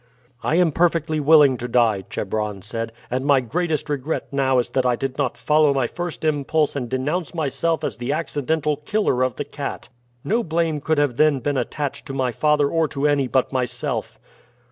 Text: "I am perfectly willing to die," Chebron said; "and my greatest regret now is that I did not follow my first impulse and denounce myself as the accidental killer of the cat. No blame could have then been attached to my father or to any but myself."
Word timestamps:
"I 0.41 0.55
am 0.55 0.71
perfectly 0.71 1.19
willing 1.19 1.57
to 1.57 1.67
die," 1.67 2.05
Chebron 2.09 2.63
said; 2.63 2.91
"and 3.11 3.23
my 3.23 3.39
greatest 3.39 3.87
regret 3.87 4.29
now 4.33 4.57
is 4.57 4.71
that 4.71 4.83
I 4.83 4.95
did 4.95 5.19
not 5.19 5.37
follow 5.37 5.75
my 5.75 5.85
first 5.85 6.25
impulse 6.25 6.75
and 6.75 6.89
denounce 6.89 7.35
myself 7.35 7.83
as 7.83 7.97
the 7.97 8.11
accidental 8.11 8.77
killer 8.77 9.21
of 9.21 9.35
the 9.35 9.45
cat. 9.45 9.89
No 10.23 10.43
blame 10.43 10.81
could 10.81 10.97
have 10.97 11.17
then 11.17 11.37
been 11.39 11.55
attached 11.55 12.07
to 12.07 12.13
my 12.15 12.31
father 12.31 12.67
or 12.67 12.87
to 12.87 13.05
any 13.07 13.27
but 13.27 13.53
myself." 13.53 14.19